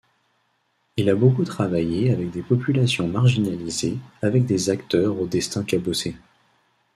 Il 0.97 1.11
a 1.11 1.15
beaucoup 1.15 1.43
travaillé 1.45 2.11
avec 2.11 2.31
des 2.31 2.41
populations 2.41 3.07
marginalisées 3.07 3.99
avec 4.23 4.47
des 4.47 4.71
acteurs 4.71 5.19
au 5.21 5.27
destin 5.27 5.63
cabossé. 5.63 6.15